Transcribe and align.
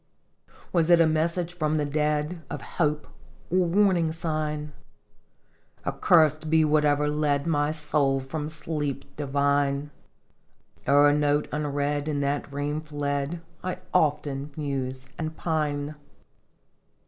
Was 0.73 0.89
it 0.89 0.99
a 0.99 1.05
message 1.05 1.53
from 1.53 1.77
the 1.77 1.85
dead, 1.85 2.41
Of 2.49 2.63
hope, 2.81 3.05
or 3.51 3.59
warning 3.67 4.11
sign? 4.11 4.73
Accursed 5.85 6.49
be 6.49 6.65
whatever 6.65 7.07
led 7.07 7.45
My 7.45 7.69
soul 7.69 8.19
from 8.19 8.49
sleep 8.49 9.15
divine! 9.15 9.91
O'er 10.87 11.13
note 11.13 11.47
unread 11.51 12.07
in 12.07 12.19
that 12.21 12.49
dream 12.49 12.81
fled 12.81 13.41
I 13.63 13.77
often 13.93 14.49
muse 14.57 15.05
and 15.19 15.37
pine 15.37 15.93